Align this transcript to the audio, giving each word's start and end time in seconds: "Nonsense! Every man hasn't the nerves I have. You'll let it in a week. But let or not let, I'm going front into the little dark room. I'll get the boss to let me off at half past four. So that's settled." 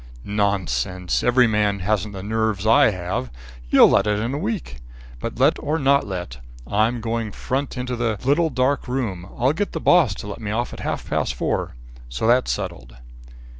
"Nonsense! 0.23 1.21
Every 1.23 1.45
man 1.45 1.77
hasn't 1.81 2.15
the 2.15 2.23
nerves 2.23 2.65
I 2.65 2.89
have. 2.89 3.29
You'll 3.69 3.91
let 3.91 4.07
it 4.07 4.17
in 4.19 4.33
a 4.33 4.37
week. 4.39 4.77
But 5.19 5.37
let 5.37 5.57
or 5.59 5.77
not 5.77 6.07
let, 6.07 6.39
I'm 6.65 7.01
going 7.01 7.31
front 7.31 7.77
into 7.77 7.95
the 7.95 8.17
little 8.25 8.49
dark 8.49 8.87
room. 8.87 9.29
I'll 9.37 9.53
get 9.53 9.73
the 9.73 9.79
boss 9.79 10.15
to 10.15 10.27
let 10.27 10.41
me 10.41 10.49
off 10.49 10.73
at 10.73 10.79
half 10.79 11.07
past 11.07 11.35
four. 11.35 11.75
So 12.09 12.25
that's 12.25 12.51
settled." 12.51 12.97